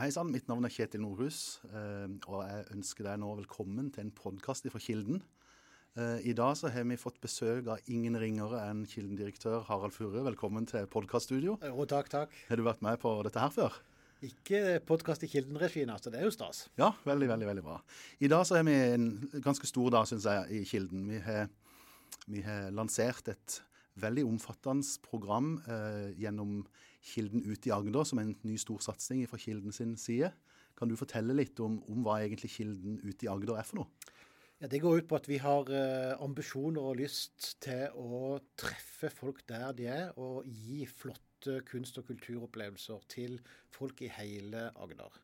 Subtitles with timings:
[0.00, 4.06] Hei sann, mitt navn er Kjetil Nordhus, eh, og jeg ønsker deg nå velkommen til
[4.06, 5.18] en podkast fra Kilden.
[5.92, 10.22] Eh, I dag så har vi fått besøk av ingen ringere enn Kilden-direktør Harald Furre.
[10.24, 11.58] Velkommen til podkaststudio.
[11.60, 12.32] Jo, takk, takk.
[12.48, 13.76] Har du vært med på dette her før?
[14.24, 16.08] Ikke podkast i Kilden-regien, altså.
[16.08, 16.70] Det er jo stas.
[16.80, 17.76] Ja, veldig, veldig veldig bra.
[18.24, 19.10] I dag så har vi en
[19.44, 21.04] ganske stor dag, syns jeg, i Kilden.
[21.12, 21.52] Vi har,
[22.24, 23.60] vi har lansert et
[24.00, 26.62] veldig omfattende program eh, gjennom
[27.12, 30.32] Kilden ut i Agder, som er en ny stor satsing fra Kilden sin side.
[30.78, 34.16] Kan du fortelle litt om, om hva egentlig Kilden ut i Agder er for noe?
[34.60, 39.08] Ja, Det går ut på at vi har eh, ambisjoner og lyst til å treffe
[39.12, 43.38] folk der de er, og gi flotte kunst- og kulturopplevelser til
[43.72, 45.16] folk i hele Agder.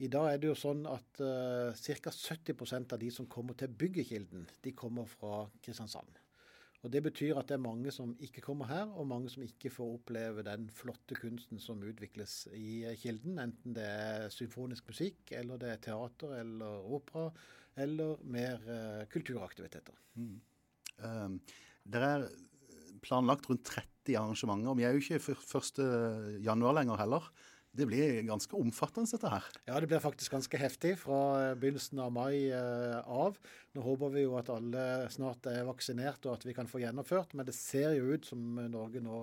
[0.00, 2.14] I dag er det jo sånn at eh, ca.
[2.16, 6.16] 70% av de som kommer til Byggekilden, de kommer fra Kristiansand.
[6.82, 9.70] Og Det betyr at det er mange som ikke kommer her, og mange som ikke
[9.70, 13.38] får oppleve den flotte kunsten som utvikles i Kilden.
[13.38, 17.28] Enten det er symfonisk musikk, eller det er teater eller opera,
[17.78, 19.94] eller mer uh, kulturaktiviteter.
[20.18, 20.40] Mm.
[21.06, 21.38] Um,
[21.86, 22.26] det er
[23.02, 24.74] planlagt rundt 30 arrangementer.
[24.74, 26.42] Vi er jo ikke 1.
[26.42, 27.30] januar lenger heller.
[27.72, 29.46] Det blir ganske omfattende, dette her.
[29.64, 33.38] Ja, det blir faktisk ganske heftig fra begynnelsen av mai eh, av.
[33.72, 37.32] Nå håper vi jo at alle snart er vaksinert og at vi kan få gjennomført,
[37.32, 39.22] men det ser jo ut som Norge nå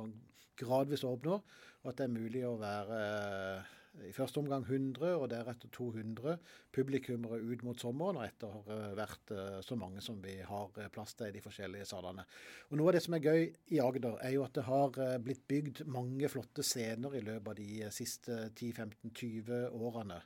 [0.60, 1.44] gradvis åpner,
[1.84, 6.36] og at det er mulig å være eh, i første omgang 100 og deretter 200
[6.76, 10.92] publikummere ut mot sommeren, og etter har vært eh, så mange som vi har eh,
[10.94, 12.26] plass til i de forskjellige salene.
[12.70, 15.18] Og Noe av det som er gøy i Agder, er jo at det har eh,
[15.24, 20.22] blitt bygd mange flotte scener i løpet av de siste 10-15-20 årene.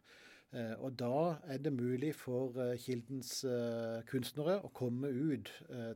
[0.86, 3.40] Og Da er det mulig for Kildens
[4.06, 5.50] kunstnere å komme ut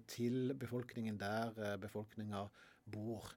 [0.10, 2.42] til befolkningen der befolkninga
[2.90, 3.30] bor.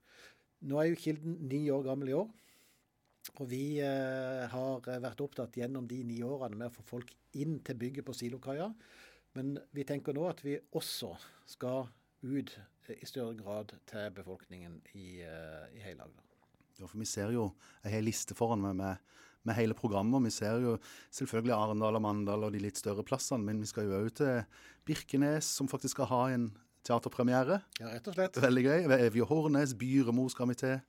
[0.65, 2.31] Nå er jo Kilden ni år gammel i år.
[3.41, 7.59] Og vi eh, har vært opptatt gjennom de ni årene med å få folk inn
[7.65, 8.71] til bygget på Silokaia.
[9.37, 11.13] Men vi tenker nå at vi også
[11.49, 11.87] skal
[12.23, 12.55] ut
[12.89, 16.27] eh, i større grad til befolkningen i, eh, i hele Agder.
[16.81, 17.51] Ja, for Vi ser jo
[17.85, 19.13] en hel liste foran meg med,
[19.45, 20.25] med, hele programmet.
[20.25, 20.79] Vi ser jo
[21.13, 24.41] selvfølgelig Arendal og Mandal og de litt større plassene, men vi skal jo òg til
[24.89, 26.49] Birkenes, som faktisk skal ha en
[26.89, 27.61] teaterpremiere.
[27.83, 28.41] Ja, rett og slett.
[28.41, 28.89] Veldig gøy.
[28.97, 30.81] Evje Hornes, Byremo skal vi til.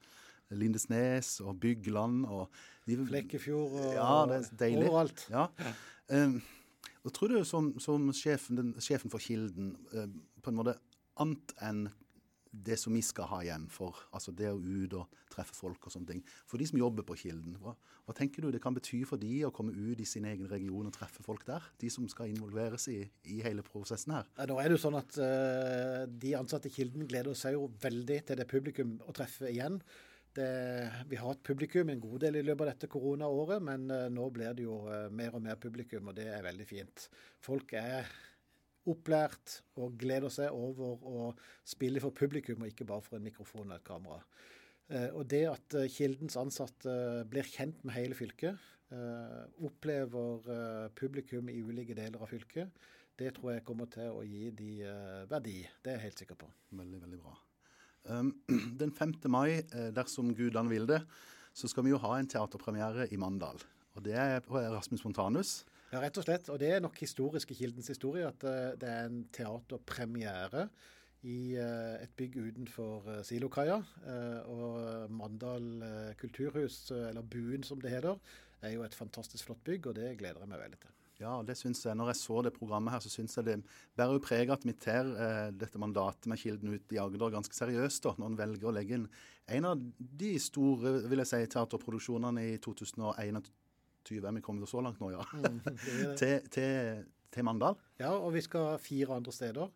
[0.58, 2.48] Lindesnes og Bygland og
[2.88, 4.90] de, Flekkefjord og ja, det er deilig.
[4.90, 5.26] overalt.
[5.32, 5.48] Ja.
[6.12, 6.42] Um,
[7.02, 10.78] og tror du som, som sjefen, den, sjefen, for Kilden um, på en måte
[11.22, 11.86] annet enn
[12.52, 15.94] det som vi skal ha igjen for altså det å ut og treffe folk og
[15.94, 16.24] sånne ting.
[16.50, 17.74] For de som jobber på Kilden, hva,
[18.04, 20.90] hva, tenker du det kan bety for de å komme ut i sin egen region
[20.90, 21.64] og treffe folk der?
[21.80, 23.00] De som skal involveres i,
[23.32, 24.28] i hele prosessen her.
[24.36, 27.70] Ja, nå er det jo sånn at uh, De ansatte i Kilden gleder seg jo
[27.82, 29.80] veldig til det publikum å treffe igjen.
[30.32, 30.48] Det,
[31.12, 34.30] vi har hatt publikum en god del i løpet av dette koronaåret, men uh, nå
[34.32, 37.08] blir det jo uh, mer og mer publikum, og det er veldig fint.
[37.44, 38.08] Folk er
[38.88, 41.26] opplært og gleder seg over å
[41.68, 44.24] spille for publikum, og ikke bare for en mikrofon og et kamera.
[45.14, 46.94] Og det at Kildens ansatte
[47.32, 48.58] blir kjent med hele fylket,
[49.64, 52.82] opplever publikum i ulike deler av fylket,
[53.22, 54.74] det tror jeg kommer til å gi de
[55.32, 55.62] verdi.
[55.80, 56.52] Det er jeg helt sikker på.
[56.82, 57.38] Veldig, veldig bra.
[58.10, 58.34] Um,
[58.82, 59.14] den 5.
[59.30, 61.02] mai, eh, dersom gudene vil det,
[61.54, 63.60] så skal vi jo ha en teaterpremiere i Mandal.
[63.96, 65.66] Og det er på Rasmus Montanus.
[65.92, 66.48] Ja, rett og slett.
[66.50, 70.70] Og det er nok historisk i Kildens historie at eh, det er en teaterpremiere
[71.28, 73.82] i eh, et bygg utenfor Silokaia.
[74.50, 78.18] Og Mandal kulturhus, eller Buen som det heter,
[78.62, 80.98] er jo et fantastisk flott bygg, og det gleder jeg meg veldig til.
[81.22, 81.96] Ja, det synes jeg.
[81.98, 83.58] Når jeg så det programmet her, så syns jeg det
[83.98, 87.56] bærer jo preg at vi tar eh, dette mandatet med Kilden ut i Agder ganske
[87.56, 89.08] seriøst, da, når en velger å legge inn
[89.52, 93.42] en av de store vil jeg si, teaterproduksjonene i 2021.
[94.12, 95.24] Er vi kommer så langt nå, ja?
[95.38, 95.60] Mm,
[96.20, 97.78] til, til, til, Mandal.
[98.00, 99.68] Ja, og vi skal fire andre steder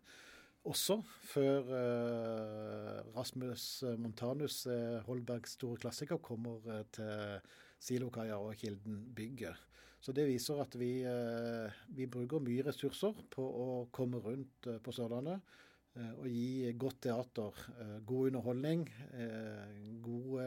[0.66, 7.38] også, før uh, Rasmus Montanus, uh, Holbergs store klassiker, kommer uh, til
[7.82, 9.56] Silokaia og Kilden bygget.
[10.00, 14.94] Så det viser at vi, uh, vi, bruker mye ressurser på å komme rundt på
[14.94, 15.56] Sørlandet
[15.96, 17.56] og gi godt teater,
[18.04, 18.82] god underholdning,
[20.04, 20.44] gode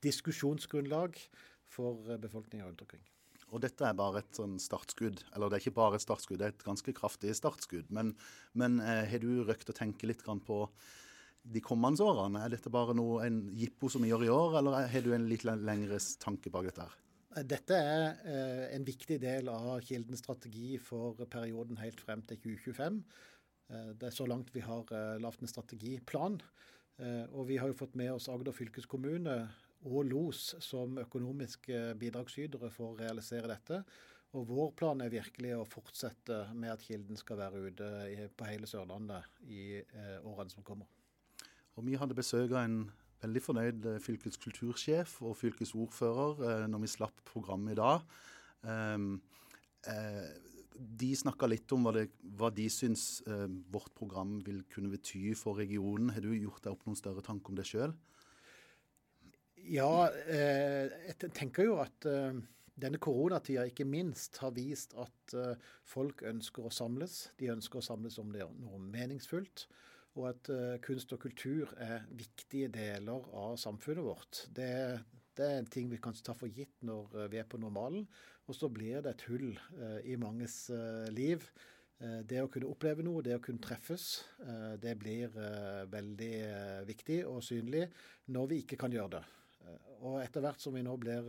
[0.00, 1.20] diskusjonsgrunnlag
[1.68, 3.04] for befolkninga rundt omkring.
[3.52, 5.20] Og dette er bare et sånn startskudd.
[5.36, 7.90] Eller det er ikke bare et startskudd, det er et ganske kraftig startskudd.
[7.92, 8.14] Men,
[8.56, 10.64] men eh, har du røkt å tenke litt på
[11.42, 12.44] de kommende årene?
[12.44, 15.28] Er dette bare noe, en jippo som vi gjør i år, eller har du en
[15.30, 16.98] litt lengre tanke bak dette her?
[17.32, 22.98] Dette er eh, en viktig del av Kildens strategi for perioden helt frem til 2025.
[23.72, 26.40] Eh, det er så langt vi har eh, lagd en strategiplan.
[27.02, 29.32] Og vi har jo fått med oss Agder fylkeskommune
[29.88, 33.80] og Los som økonomiske bidragsytere for å realisere dette.
[34.36, 37.88] Og vår plan er virkelig å fortsette med at Kilden skal være ute
[38.36, 39.80] på hele Sørlandet i
[40.20, 40.86] årene som kommer.
[41.76, 42.78] Og Vi hadde besøk av en
[43.22, 48.02] veldig fornøyd fylkeskultursjef og fylkesordfører når vi slapp programmet i dag.
[48.62, 49.14] Um,
[49.88, 50.26] eh,
[50.72, 52.06] de snakka litt om hva, det,
[52.38, 56.12] hva de syns eh, vårt program vil kunne bety for regionen.
[56.14, 57.94] Har du gjort deg opp noen større tanker om det sjøl?
[59.62, 62.40] Ja, eh, jeg tenker jo at eh,
[62.82, 67.28] denne koronatida ikke minst har vist at eh, folk ønsker å samles.
[67.38, 69.68] De ønsker å samles om det er noe meningsfullt.
[70.18, 74.44] Og at eh, kunst og kultur er viktige deler av samfunnet vårt.
[74.52, 74.68] Det,
[75.38, 78.04] det er en ting vi kan ta for gitt når eh, vi er på normalen.
[78.50, 80.66] Og så blir det et hull eh, i manges
[81.14, 81.46] liv.
[82.02, 84.24] Det å kunne oppleve noe, det å kunne treffes,
[84.82, 85.36] det blir
[85.86, 86.32] veldig
[86.88, 87.84] viktig og synlig
[88.34, 89.20] når vi ikke kan gjøre det.
[90.02, 91.28] Og etter hvert som vi nå blir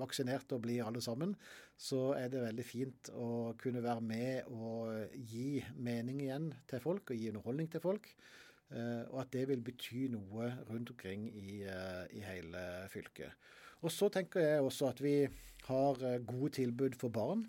[0.00, 1.34] vaksinert og blir alle sammen,
[1.76, 7.12] så er det veldig fint å kunne være med og gi mening igjen til folk,
[7.12, 8.08] og gi underholdning til folk.
[8.72, 13.36] Og at det vil bety noe rundt omkring i, i hele fylket.
[13.84, 15.18] Og så tenker jeg også at vi
[15.68, 17.44] har eh, gode tilbud for barn.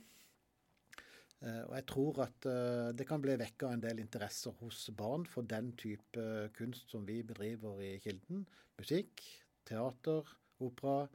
[1.42, 5.26] Eh, og jeg tror at eh, det kan bli vekka en del interesser hos barn
[5.30, 6.28] for den type
[6.58, 8.46] kunst som vi bedriver i Kilden.
[8.80, 9.24] Musikk,
[9.68, 10.32] teater,
[10.64, 11.06] opera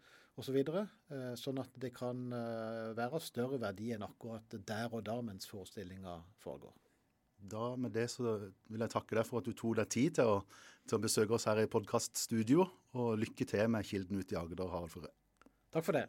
[0.41, 0.61] osv.
[0.61, 2.29] Så sånn at det kan
[2.97, 6.75] være større verdi enn akkurat der og da mens forestillinga foregår.
[7.41, 8.37] Da Med det så
[8.69, 10.39] vil jeg takke deg for at du tok deg tid til å,
[10.89, 12.67] til å besøke oss her i podkaststudio.
[13.01, 15.13] Og lykke til med Kilden ut i Agder, Harald Furre.
[15.73, 16.09] Takk for det.